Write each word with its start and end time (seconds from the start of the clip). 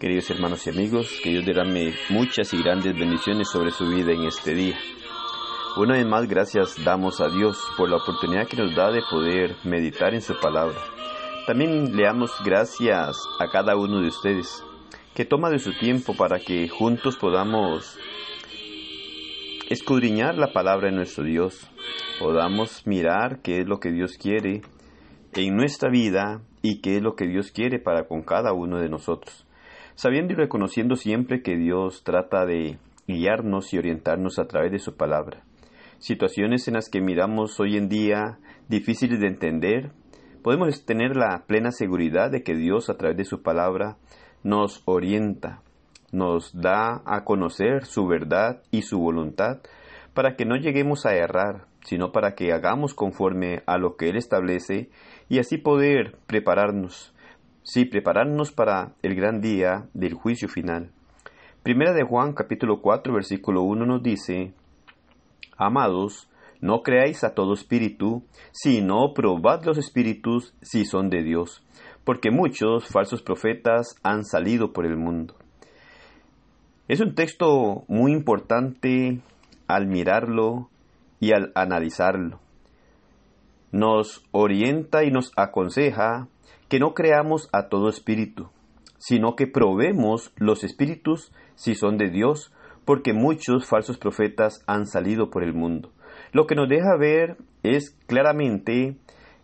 Queridos 0.00 0.30
hermanos 0.30 0.66
y 0.66 0.70
amigos, 0.70 1.20
que 1.22 1.28
Dios 1.28 1.44
derrame 1.44 1.92
muchas 2.08 2.54
y 2.54 2.62
grandes 2.62 2.94
bendiciones 2.98 3.50
sobre 3.50 3.70
su 3.70 3.86
vida 3.86 4.12
en 4.12 4.22
este 4.22 4.54
día. 4.54 4.78
Una 5.76 5.92
vez 5.92 6.06
más, 6.06 6.26
gracias 6.26 6.82
damos 6.82 7.20
a 7.20 7.28
Dios 7.28 7.58
por 7.76 7.90
la 7.90 7.96
oportunidad 7.96 8.48
que 8.48 8.56
nos 8.56 8.74
da 8.74 8.90
de 8.90 9.02
poder 9.10 9.56
meditar 9.62 10.14
en 10.14 10.22
su 10.22 10.40
palabra. 10.40 10.78
También 11.46 11.94
le 11.94 12.04
damos 12.04 12.32
gracias 12.42 13.14
a 13.38 13.50
cada 13.52 13.76
uno 13.76 14.00
de 14.00 14.08
ustedes 14.08 14.64
que 15.14 15.26
toma 15.26 15.50
de 15.50 15.58
su 15.58 15.78
tiempo 15.78 16.16
para 16.16 16.38
que 16.38 16.66
juntos 16.70 17.18
podamos 17.18 17.98
escudriñar 19.68 20.34
la 20.38 20.50
palabra 20.54 20.88
de 20.88 20.96
nuestro 20.96 21.24
Dios, 21.24 21.70
podamos 22.18 22.86
mirar 22.86 23.42
qué 23.42 23.58
es 23.58 23.66
lo 23.66 23.80
que 23.80 23.92
Dios 23.92 24.16
quiere 24.16 24.62
en 25.34 25.56
nuestra 25.56 25.90
vida 25.90 26.40
y 26.62 26.80
qué 26.80 26.96
es 26.96 27.02
lo 27.02 27.16
que 27.16 27.26
Dios 27.26 27.52
quiere 27.52 27.78
para 27.78 28.08
con 28.08 28.22
cada 28.22 28.54
uno 28.54 28.78
de 28.78 28.88
nosotros 28.88 29.44
sabiendo 29.94 30.32
y 30.32 30.36
reconociendo 30.36 30.96
siempre 30.96 31.42
que 31.42 31.56
Dios 31.56 32.04
trata 32.04 32.46
de 32.46 32.78
guiarnos 33.06 33.72
y 33.72 33.78
orientarnos 33.78 34.38
a 34.38 34.46
través 34.46 34.72
de 34.72 34.78
su 34.78 34.96
palabra. 34.96 35.42
Situaciones 35.98 36.66
en 36.68 36.74
las 36.74 36.88
que 36.88 37.00
miramos 37.00 37.60
hoy 37.60 37.76
en 37.76 37.88
día 37.88 38.38
difíciles 38.68 39.20
de 39.20 39.26
entender, 39.26 39.92
podemos 40.42 40.84
tener 40.84 41.16
la 41.16 41.44
plena 41.46 41.72
seguridad 41.72 42.30
de 42.30 42.42
que 42.42 42.54
Dios 42.54 42.88
a 42.88 42.96
través 42.96 43.16
de 43.16 43.24
su 43.24 43.42
palabra 43.42 43.96
nos 44.42 44.82
orienta, 44.86 45.62
nos 46.12 46.58
da 46.58 47.02
a 47.04 47.24
conocer 47.24 47.84
su 47.84 48.06
verdad 48.06 48.62
y 48.70 48.82
su 48.82 48.98
voluntad 48.98 49.60
para 50.14 50.36
que 50.36 50.44
no 50.44 50.56
lleguemos 50.56 51.06
a 51.06 51.14
errar, 51.14 51.66
sino 51.84 52.12
para 52.12 52.34
que 52.34 52.52
hagamos 52.52 52.94
conforme 52.94 53.62
a 53.66 53.78
lo 53.78 53.96
que 53.96 54.08
Él 54.08 54.16
establece 54.16 54.90
y 55.28 55.38
así 55.38 55.58
poder 55.58 56.16
prepararnos 56.26 57.14
Sí, 57.62 57.84
prepararnos 57.84 58.52
para 58.52 58.94
el 59.02 59.14
gran 59.14 59.42
día 59.42 59.86
del 59.92 60.14
juicio 60.14 60.48
final. 60.48 60.90
Primera 61.62 61.92
de 61.92 62.04
Juan 62.04 62.32
capítulo 62.32 62.80
4 62.80 63.12
versículo 63.12 63.62
1 63.62 63.84
nos 63.84 64.02
dice, 64.02 64.54
Amados, 65.58 66.30
no 66.62 66.82
creáis 66.82 67.22
a 67.22 67.34
todo 67.34 67.52
espíritu, 67.52 68.24
sino 68.50 69.12
probad 69.12 69.62
los 69.64 69.76
espíritus 69.76 70.54
si 70.62 70.86
son 70.86 71.10
de 71.10 71.22
Dios, 71.22 71.62
porque 72.04 72.30
muchos 72.30 72.86
falsos 72.86 73.20
profetas 73.20 73.94
han 74.02 74.24
salido 74.24 74.72
por 74.72 74.86
el 74.86 74.96
mundo. 74.96 75.34
Es 76.88 77.00
un 77.00 77.14
texto 77.14 77.84
muy 77.88 78.12
importante 78.12 79.20
al 79.68 79.86
mirarlo 79.86 80.70
y 81.20 81.32
al 81.32 81.52
analizarlo. 81.54 82.40
Nos 83.70 84.24
orienta 84.32 85.04
y 85.04 85.10
nos 85.10 85.30
aconseja 85.36 86.26
que 86.68 86.78
no 86.78 86.94
creamos 86.94 87.48
a 87.52 87.68
todo 87.68 87.88
espíritu, 87.88 88.50
sino 88.98 89.34
que 89.34 89.46
probemos 89.46 90.32
los 90.36 90.62
espíritus 90.64 91.32
si 91.54 91.74
son 91.74 91.98
de 91.98 92.10
Dios, 92.10 92.52
porque 92.84 93.12
muchos 93.12 93.66
falsos 93.66 93.98
profetas 93.98 94.62
han 94.66 94.86
salido 94.86 95.30
por 95.30 95.42
el 95.42 95.54
mundo. 95.54 95.92
Lo 96.32 96.46
que 96.46 96.54
nos 96.54 96.68
deja 96.68 96.96
ver 96.96 97.36
es 97.62 97.90
claramente 98.06 98.96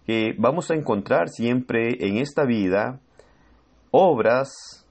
que 0.06 0.34
vamos 0.38 0.70
a 0.70 0.74
encontrar 0.74 1.28
siempre 1.28 2.06
en 2.06 2.18
esta 2.18 2.44
vida 2.44 3.00
obras 3.90 4.86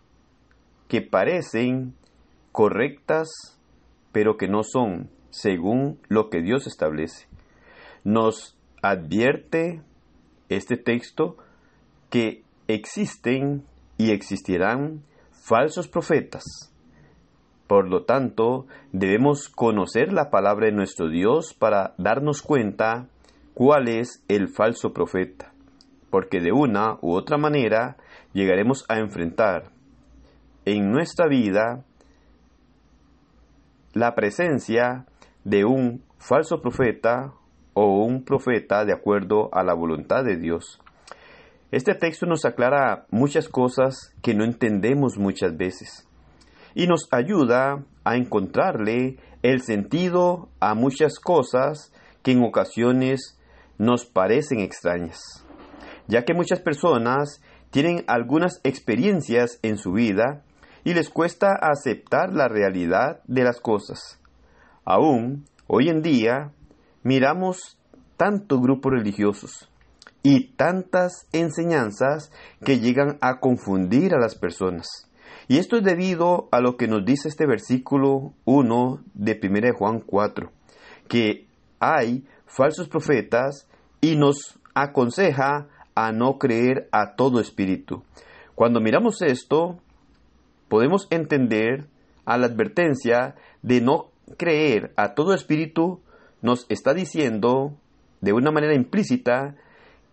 que 0.88 1.02
parecen 1.02 1.94
correctas, 2.52 3.30
pero 4.12 4.38
que 4.38 4.48
no 4.48 4.64
son 4.64 5.10
según 5.30 6.00
lo 6.08 6.30
que 6.30 6.42
Dios 6.42 6.68
establece. 6.68 7.28
Nos 8.04 8.58
advierte 8.82 9.82
este 10.50 10.78
texto 10.78 11.38
que 12.10 12.44
existen 12.68 13.64
y 13.98 14.12
existirán 14.12 15.04
falsos 15.32 15.88
profetas. 15.88 16.44
Por 17.68 17.90
lo 17.90 18.04
tanto, 18.04 18.68
debemos 18.92 19.50
conocer 19.50 20.14
la 20.14 20.30
palabra 20.30 20.68
de 20.68 20.72
nuestro 20.72 21.10
Dios 21.10 21.54
para 21.54 21.96
darnos 21.98 22.42
cuenta 22.42 23.08
cuál 23.54 23.88
es 23.88 24.24
el 24.28 24.50
falso 24.50 24.94
profeta, 24.94 25.52
porque 26.12 26.42
de 26.42 26.52
una 26.52 26.98
u 27.02 27.14
otra 27.14 27.38
manera 27.38 27.98
llegaremos 28.34 28.86
a 28.88 29.00
enfrentar 29.00 29.72
en 30.66 30.92
nuestra 30.92 31.28
vida 31.28 31.84
la 33.94 34.14
presencia 34.14 35.06
de 35.44 35.64
un 35.64 36.04
falso 36.18 36.62
profeta 36.62 37.34
o 37.74 38.04
un 38.04 38.26
profeta 38.26 38.84
de 38.84 38.94
acuerdo 38.94 39.50
a 39.54 39.64
la 39.64 39.74
voluntad 39.74 40.24
de 40.24 40.38
Dios. 40.38 40.82
Este 41.72 41.96
texto 41.96 42.28
nos 42.28 42.46
aclara 42.46 43.08
muchas 43.10 43.50
cosas 43.50 44.14
que 44.22 44.36
no 44.36 44.44
entendemos 44.44 45.18
muchas 45.18 45.58
veces 45.58 46.08
y 46.76 46.86
nos 46.86 47.08
ayuda 47.12 47.84
a 48.04 48.18
encontrarle 48.18 49.18
el 49.42 49.62
sentido 49.62 50.50
a 50.60 50.76
muchas 50.76 51.20
cosas 51.20 51.92
que 52.22 52.34
en 52.34 52.44
ocasiones 52.44 53.40
nos 53.80 54.06
parecen 54.06 54.60
extrañas, 54.60 55.20
ya 56.08 56.24
que 56.24 56.36
muchas 56.36 56.60
personas 56.60 57.42
tienen 57.72 58.04
algunas 58.08 58.62
experiencias 58.64 59.60
en 59.64 59.78
su 59.78 59.94
vida 59.94 60.44
y 60.84 60.94
les 60.94 61.10
cuesta 61.10 61.56
aceptar 61.60 62.32
la 62.32 62.48
realidad 62.48 63.22
de 63.26 63.44
las 63.44 63.60
cosas. 63.60 64.22
Aún 64.86 65.46
hoy 65.66 65.90
en 65.90 66.04
día 66.04 66.52
miramos 67.02 67.80
tantos 68.18 68.62
grupos 68.62 68.92
religiosos 68.92 69.72
y 70.26 70.48
tantas 70.56 71.28
enseñanzas 71.34 72.32
que 72.66 72.80
llegan 72.80 73.20
a 73.22 73.40
confundir 73.40 74.16
a 74.16 74.20
las 74.20 74.34
personas. 74.34 74.88
Y 75.48 75.60
esto 75.60 75.78
es 75.78 75.84
debido 75.84 76.50
a 76.52 76.62
lo 76.62 76.78
que 76.78 76.88
nos 76.88 77.06
dice 77.06 77.30
este 77.30 77.46
versículo 77.46 78.34
1 78.46 79.04
de 79.14 79.40
1 79.40 79.78
Juan 79.78 80.00
4, 80.00 80.52
que 81.08 81.46
hay 81.80 82.26
falsos 82.48 82.90
profetas 82.90 83.68
y 84.02 84.16
nos 84.16 84.60
aconseja 84.74 85.68
a 85.94 86.12
no 86.12 86.40
creer 86.40 86.90
a 86.92 87.14
todo 87.14 87.40
espíritu. 87.40 88.04
Cuando 88.56 88.82
miramos 88.82 89.22
esto, 89.22 89.78
podemos 90.70 91.06
entender 91.12 91.86
a 92.26 92.40
la 92.40 92.48
advertencia 92.48 93.36
de 93.62 93.80
no 93.80 94.08
creer 94.38 94.92
a 94.96 95.14
todo 95.14 95.36
espíritu, 95.36 96.02
nos 96.42 96.66
está 96.70 96.96
diciendo 96.96 97.78
de 98.22 98.34
una 98.34 98.50
manera 98.50 98.74
implícita 98.74 99.56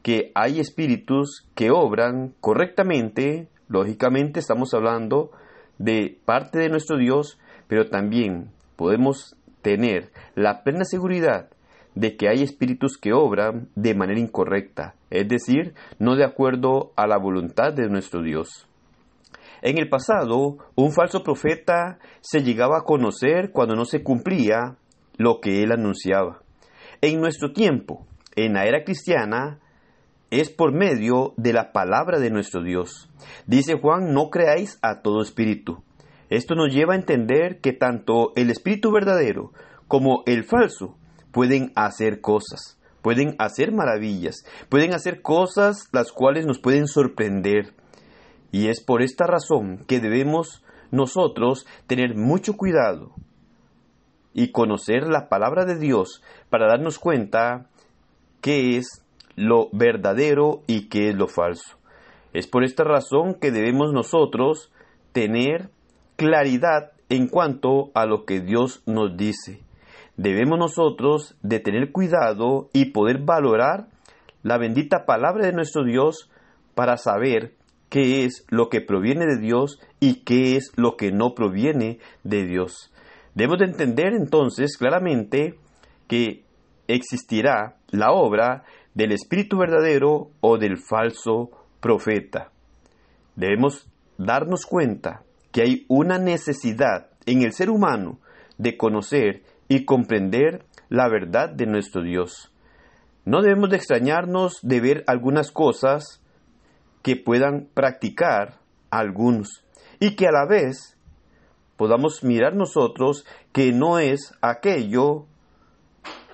que 0.02 0.32
hay 0.34 0.60
espíritus 0.60 1.46
que 1.54 1.70
obran 1.70 2.34
correctamente, 2.40 3.48
lógicamente 3.68 4.40
estamos 4.40 4.74
hablando 4.74 5.30
de 5.78 6.18
parte 6.24 6.58
de 6.58 6.68
nuestro 6.68 6.98
Dios, 6.98 7.38
pero 7.68 7.88
también 7.88 8.50
podemos 8.76 9.36
tener 9.62 10.10
la 10.34 10.62
plena 10.62 10.84
seguridad 10.84 11.48
de 11.94 12.16
que 12.16 12.28
hay 12.28 12.42
espíritus 12.42 12.98
que 12.98 13.12
obran 13.12 13.68
de 13.74 13.94
manera 13.94 14.18
incorrecta, 14.18 14.94
es 15.10 15.28
decir, 15.28 15.74
no 15.98 16.16
de 16.16 16.24
acuerdo 16.24 16.92
a 16.96 17.06
la 17.06 17.18
voluntad 17.18 17.72
de 17.72 17.88
nuestro 17.88 18.22
Dios. 18.22 18.66
En 19.60 19.78
el 19.78 19.88
pasado, 19.88 20.58
un 20.74 20.90
falso 20.90 21.22
profeta 21.22 21.98
se 22.20 22.42
llegaba 22.42 22.78
a 22.78 22.84
conocer 22.84 23.52
cuando 23.52 23.76
no 23.76 23.84
se 23.84 24.02
cumplía 24.02 24.76
lo 25.16 25.40
que 25.40 25.62
él 25.62 25.70
anunciaba. 25.70 26.42
En 27.00 27.20
nuestro 27.20 27.52
tiempo, 27.52 28.06
en 28.34 28.54
la 28.54 28.64
era 28.64 28.82
cristiana, 28.82 29.60
es 30.32 30.48
por 30.48 30.72
medio 30.72 31.34
de 31.36 31.52
la 31.52 31.72
palabra 31.72 32.18
de 32.18 32.30
nuestro 32.30 32.62
Dios. 32.62 33.10
Dice 33.46 33.78
Juan, 33.78 34.14
no 34.14 34.30
creáis 34.30 34.78
a 34.80 35.02
todo 35.02 35.20
espíritu. 35.20 35.84
Esto 36.30 36.54
nos 36.54 36.72
lleva 36.72 36.94
a 36.94 36.96
entender 36.96 37.60
que 37.60 37.74
tanto 37.74 38.32
el 38.34 38.48
espíritu 38.48 38.90
verdadero 38.90 39.52
como 39.88 40.22
el 40.24 40.44
falso 40.44 40.96
pueden 41.32 41.70
hacer 41.74 42.22
cosas, 42.22 42.80
pueden 43.02 43.36
hacer 43.38 43.72
maravillas, 43.72 44.46
pueden 44.70 44.94
hacer 44.94 45.20
cosas 45.20 45.90
las 45.92 46.12
cuales 46.12 46.46
nos 46.46 46.58
pueden 46.58 46.86
sorprender. 46.86 47.74
Y 48.52 48.68
es 48.68 48.82
por 48.82 49.02
esta 49.02 49.26
razón 49.26 49.84
que 49.86 50.00
debemos 50.00 50.64
nosotros 50.90 51.66
tener 51.86 52.16
mucho 52.16 52.54
cuidado 52.54 53.12
y 54.32 54.50
conocer 54.50 55.08
la 55.08 55.28
palabra 55.28 55.66
de 55.66 55.78
Dios 55.78 56.22
para 56.48 56.68
darnos 56.68 56.98
cuenta 56.98 57.66
que 58.40 58.78
es 58.78 59.01
lo 59.36 59.68
verdadero 59.72 60.62
y 60.66 60.88
qué 60.88 61.10
es 61.10 61.14
lo 61.14 61.26
falso. 61.26 61.76
Es 62.32 62.46
por 62.46 62.64
esta 62.64 62.84
razón 62.84 63.34
que 63.34 63.50
debemos 63.50 63.92
nosotros 63.92 64.70
tener 65.12 65.70
claridad 66.16 66.92
en 67.08 67.28
cuanto 67.28 67.90
a 67.94 68.06
lo 68.06 68.24
que 68.24 68.40
Dios 68.40 68.82
nos 68.86 69.16
dice. 69.16 69.60
Debemos 70.16 70.58
nosotros 70.58 71.36
de 71.42 71.60
tener 71.60 71.92
cuidado 71.92 72.68
y 72.72 72.86
poder 72.86 73.18
valorar 73.18 73.88
la 74.42 74.58
bendita 74.58 75.04
palabra 75.04 75.46
de 75.46 75.52
nuestro 75.52 75.84
Dios 75.84 76.30
para 76.74 76.96
saber 76.96 77.54
qué 77.88 78.24
es 78.24 78.46
lo 78.48 78.68
que 78.70 78.80
proviene 78.80 79.26
de 79.26 79.38
Dios 79.38 79.78
y 80.00 80.24
qué 80.24 80.56
es 80.56 80.72
lo 80.76 80.96
que 80.96 81.12
no 81.12 81.34
proviene 81.34 81.98
de 82.24 82.46
Dios. 82.46 82.90
Debemos 83.34 83.58
de 83.58 83.66
entender 83.66 84.14
entonces 84.14 84.76
claramente 84.78 85.58
que 86.08 86.44
existirá 86.88 87.76
la 87.90 88.12
obra 88.12 88.64
del 88.94 89.12
espíritu 89.12 89.58
verdadero 89.58 90.30
o 90.40 90.58
del 90.58 90.78
falso 90.78 91.50
profeta. 91.80 92.50
Debemos 93.36 93.88
darnos 94.18 94.66
cuenta 94.66 95.22
que 95.50 95.62
hay 95.62 95.86
una 95.88 96.18
necesidad 96.18 97.08
en 97.26 97.42
el 97.42 97.52
ser 97.52 97.70
humano 97.70 98.18
de 98.58 98.76
conocer 98.76 99.42
y 99.68 99.84
comprender 99.84 100.64
la 100.88 101.08
verdad 101.08 101.48
de 101.50 101.66
nuestro 101.66 102.02
Dios. 102.02 102.52
No 103.24 103.40
debemos 103.40 103.70
de 103.70 103.76
extrañarnos 103.76 104.58
de 104.62 104.80
ver 104.80 105.04
algunas 105.06 105.52
cosas 105.52 106.22
que 107.02 107.16
puedan 107.16 107.68
practicar 107.72 108.58
algunos 108.90 109.64
y 110.00 110.16
que 110.16 110.26
a 110.26 110.32
la 110.32 110.46
vez 110.46 110.96
podamos 111.76 112.22
mirar 112.22 112.54
nosotros 112.54 113.24
que 113.52 113.72
no 113.72 113.98
es 113.98 114.34
aquello 114.40 115.26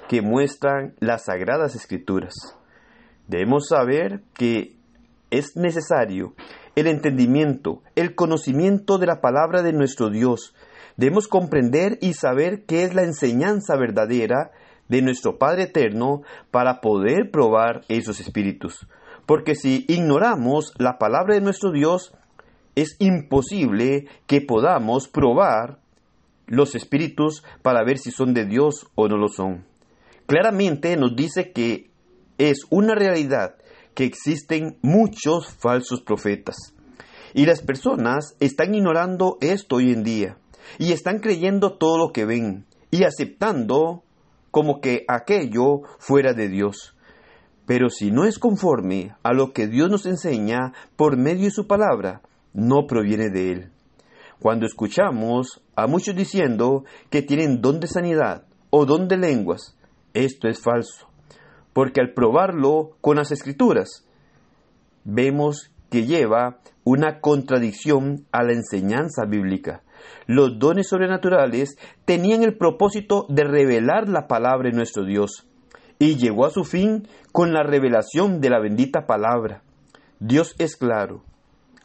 que 0.09 0.23
muestran 0.23 0.95
las 1.01 1.27
sagradas 1.27 1.75
escrituras. 1.75 2.35
Debemos 3.27 3.69
saber 3.69 4.23
que 4.35 4.75
es 5.31 5.57
necesario 5.57 6.35
el 6.75 6.87
entendimiento, 6.87 7.83
el 7.95 8.15
conocimiento 8.15 8.99
de 8.99 9.07
la 9.07 9.21
palabra 9.21 9.63
de 9.63 9.73
nuestro 9.73 10.09
Dios. 10.09 10.55
Debemos 10.97 11.29
comprender 11.29 11.99
y 12.01 12.15
saber 12.15 12.65
qué 12.65 12.85
es 12.85 12.95
la 12.95 13.03
enseñanza 13.03 13.77
verdadera 13.77 14.51
de 14.89 15.03
nuestro 15.03 15.39
Padre 15.39 15.65
Eterno 15.65 16.23
para 16.51 16.81
poder 16.81 17.31
probar 17.31 17.83
esos 17.89 18.21
espíritus. 18.21 18.87
Porque 19.27 19.55
si 19.55 19.85
ignoramos 19.89 20.73
la 20.79 20.97
palabra 20.97 21.35
de 21.35 21.43
nuestro 21.43 21.71
Dios, 21.71 22.15
es 22.75 22.97
imposible 22.99 24.07
que 24.27 24.41
podamos 24.41 25.09
probar 25.09 25.79
los 26.47 26.75
espíritus 26.75 27.45
para 27.61 27.85
ver 27.85 27.99
si 27.99 28.11
son 28.11 28.33
de 28.33 28.47
Dios 28.47 28.87
o 28.95 29.09
no 29.09 29.19
lo 29.19 29.29
son. 29.29 29.67
Claramente 30.29 30.95
nos 30.99 31.17
dice 31.17 31.53
que 31.53 31.91
es 32.37 32.67
una 32.69 32.95
realidad 32.95 33.55
que 33.95 34.05
existen 34.05 34.77
muchos 34.83 35.49
falsos 35.49 36.03
profetas. 36.03 36.75
Y 37.33 37.47
las 37.47 37.63
personas 37.63 38.37
están 38.39 38.75
ignorando 38.75 39.39
esto 39.41 39.77
hoy 39.77 39.91
en 39.91 40.05
día 40.05 40.37
y 40.79 40.93
están 40.93 41.21
creyendo 41.21 41.79
todo 41.79 41.97
lo 41.97 42.13
que 42.13 42.27
ven 42.27 42.67
y 42.91 43.05
aceptando 43.05 44.03
como 44.51 44.83
que 44.83 45.07
aquello 45.09 45.81
fuera 45.99 46.35
de 46.35 46.51
Dios. 46.51 46.95
Pero 47.65 47.89
si 47.89 48.11
no 48.11 48.27
es 48.27 48.39
conforme 48.39 49.15
a 49.23 49.33
lo 49.33 49.55
que 49.55 49.67
Dios 49.67 49.89
nos 49.89 50.05
enseña 50.05 50.75
por 50.97 51.17
medio 51.17 51.47
de 51.47 51.53
su 51.53 51.67
palabra, 51.67 52.21
no 52.53 52.87
proviene 52.87 53.31
de 53.31 53.53
Él. 53.53 53.73
Cuando 54.41 54.67
escuchamos 54.67 55.63
a 55.75 55.87
muchos 55.87 56.15
diciendo 56.15 56.85
que 57.09 57.23
tienen 57.23 57.63
don 57.63 57.81
de 57.81 57.87
sanidad 57.87 58.45
o 58.69 58.85
don 58.85 59.09
de 59.09 59.17
lenguas, 59.17 59.78
esto 60.25 60.49
es 60.49 60.61
falso 60.61 61.09
porque 61.79 62.01
al 62.01 62.13
probarlo 62.13 62.97
con 63.01 63.19
las 63.19 63.31
escrituras, 63.31 64.05
vemos 65.05 65.71
que 65.91 66.07
lleva 66.07 66.59
una 66.83 67.21
contradicción 67.21 68.27
a 68.33 68.43
la 68.43 68.53
enseñanza 68.53 69.27
bíblica. 69.27 69.85
Los 70.27 70.59
dones 70.59 70.89
sobrenaturales 70.89 71.79
tenían 72.05 72.43
el 72.43 72.57
propósito 72.57 73.27
de 73.29 73.45
revelar 73.45 74.09
la 74.09 74.27
palabra 74.27 74.71
de 74.71 74.77
nuestro 74.77 75.05
Dios, 75.05 75.47
y 76.01 76.17
llegó 76.17 76.47
a 76.47 76.51
su 76.51 76.65
fin 76.65 77.07
con 77.31 77.53
la 77.53 77.63
revelación 77.63 78.41
de 78.41 78.51
la 78.51 78.59
bendita 78.59 79.07
palabra. 79.07 79.63
Dios 80.19 80.57
es 80.59 80.75
claro, 80.75 81.23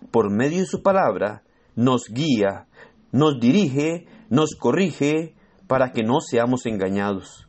por 0.09 0.31
medio 0.31 0.61
de 0.61 0.65
su 0.65 0.81
palabra, 0.81 1.43
nos 1.75 2.09
guía, 2.09 2.65
nos 3.11 3.39
dirige, 3.39 4.07
nos 4.31 4.55
corrige, 4.55 5.35
para 5.67 5.91
que 5.91 6.01
no 6.01 6.19
seamos 6.19 6.65
engañados. 6.65 7.47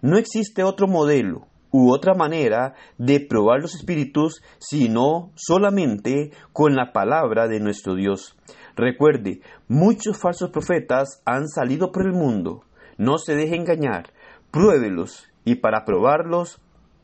No 0.00 0.18
existe 0.18 0.62
otro 0.62 0.86
modelo, 0.86 1.46
u 1.72 1.92
otra 1.92 2.14
manera 2.14 2.74
de 2.98 3.18
probar 3.18 3.60
los 3.60 3.74
espíritus, 3.74 4.42
sino 4.58 5.32
solamente 5.34 6.30
con 6.52 6.76
la 6.76 6.92
palabra 6.92 7.48
de 7.48 7.60
nuestro 7.60 7.94
Dios. 7.94 8.36
Recuerde, 8.76 9.40
muchos 9.68 10.18
falsos 10.18 10.50
profetas 10.50 11.22
han 11.24 11.48
salido 11.48 11.90
por 11.90 12.06
el 12.06 12.12
mundo. 12.12 12.64
No 12.98 13.18
se 13.18 13.34
deje 13.34 13.56
engañar, 13.56 14.12
pruébelos 14.50 15.28
y 15.44 15.56
para 15.56 15.84
probarlos 15.84 16.60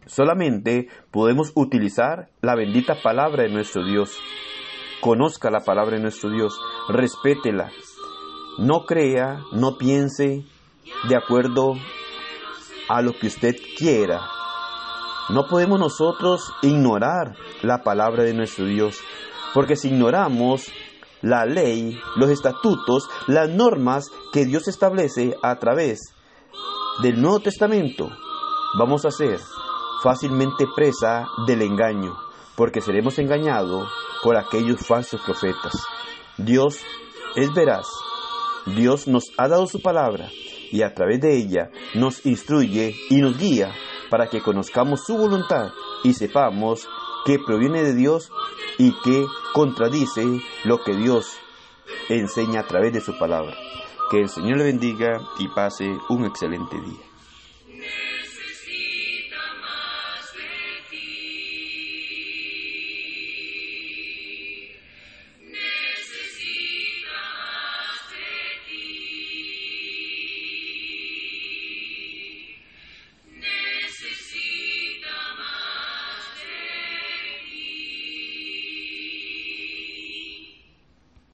solamente 0.07 0.89
podemos 1.11 1.53
utilizar 1.55 2.29
la 2.41 2.55
bendita 2.55 2.95
palabra 3.03 3.45
de 3.45 3.51
nuestro 3.51 3.85
Dios. 3.85 4.19
Conozca 5.01 5.51
la 5.51 5.61
palabra 5.61 5.97
de 5.97 6.03
nuestro 6.03 6.31
Dios, 6.31 6.59
respétela. 6.89 7.71
No 8.59 8.85
crea, 8.85 9.41
no 9.53 9.79
piense 9.79 10.45
de 11.09 11.17
acuerdo 11.17 11.75
a 12.89 13.03
lo 13.03 13.13
que 13.13 13.27
usted 13.27 13.57
quiera, 13.77 14.21
no 15.29 15.47
podemos 15.47 15.79
nosotros 15.79 16.53
ignorar 16.63 17.37
la 17.63 17.83
palabra 17.83 18.23
de 18.23 18.33
nuestro 18.33 18.65
Dios, 18.65 18.99
porque 19.53 19.77
si 19.77 19.89
ignoramos 19.89 20.73
la 21.21 21.45
ley, 21.45 21.99
los 22.17 22.31
estatutos, 22.31 23.09
las 23.27 23.51
normas 23.51 24.07
que 24.33 24.47
Dios 24.47 24.69
establece 24.69 25.37
a 25.43 25.57
través 25.57 26.15
del 27.03 27.21
Nuevo 27.21 27.41
Testamento, 27.41 28.09
vamos 28.79 29.05
a 29.05 29.11
ser 29.11 29.39
fácilmente 30.03 30.65
presa 30.75 31.27
del 31.47 31.63
engaño, 31.63 32.17
porque 32.57 32.81
seremos 32.81 33.19
engañados 33.19 33.87
por 34.23 34.37
aquellos 34.37 34.87
falsos 34.87 35.21
profetas. 35.21 35.75
Dios 36.39 36.79
es 37.37 37.53
veraz. 37.53 37.87
Dios 38.65 39.07
nos 39.07 39.25
ha 39.37 39.49
dado 39.49 39.67
su 39.67 39.81
palabra 39.81 40.31
y 40.71 40.83
a 40.83 40.95
través 40.95 41.21
de 41.21 41.37
ella 41.37 41.71
nos 41.95 42.25
instruye 42.27 42.95
y 43.11 43.21
nos 43.21 43.39
guía 43.39 43.73
para 44.11 44.29
que 44.29 44.41
conozcamos 44.41 45.05
su 45.05 45.17
voluntad 45.17 45.71
y 46.05 46.15
sepamos 46.15 46.89
que 47.25 47.39
proviene 47.39 47.83
de 47.83 47.95
Dios 47.95 48.31
y 48.79 48.93
que 49.03 49.25
contradice 49.53 50.25
lo 50.65 50.83
que 50.83 50.95
Dios 50.97 51.37
enseña 52.09 52.61
a 52.61 52.67
través 52.67 52.93
de 52.93 53.01
su 53.01 53.19
palabra. 53.19 53.55
Que 54.11 54.21
el 54.21 54.29
Señor 54.29 54.59
le 54.59 54.65
bendiga 54.65 55.21
y 55.39 55.49
pase 55.49 55.85
un 56.09 56.25
excelente 56.25 56.81
día. 56.81 57.09